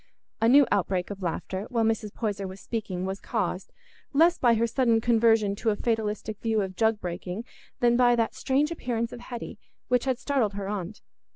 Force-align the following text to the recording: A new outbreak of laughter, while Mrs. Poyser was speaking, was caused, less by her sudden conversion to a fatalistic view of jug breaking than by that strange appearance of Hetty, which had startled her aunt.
A 0.41 0.49
new 0.49 0.65
outbreak 0.71 1.11
of 1.11 1.21
laughter, 1.21 1.67
while 1.69 1.83
Mrs. 1.83 2.11
Poyser 2.11 2.47
was 2.47 2.59
speaking, 2.59 3.05
was 3.05 3.19
caused, 3.19 3.71
less 4.13 4.39
by 4.39 4.55
her 4.55 4.65
sudden 4.65 4.99
conversion 4.99 5.53
to 5.57 5.69
a 5.69 5.75
fatalistic 5.75 6.39
view 6.41 6.61
of 6.61 6.75
jug 6.75 6.99
breaking 6.99 7.43
than 7.81 7.95
by 7.97 8.15
that 8.15 8.33
strange 8.33 8.71
appearance 8.71 9.11
of 9.13 9.19
Hetty, 9.19 9.59
which 9.89 10.05
had 10.05 10.17
startled 10.17 10.53
her 10.55 10.67
aunt. 10.67 11.03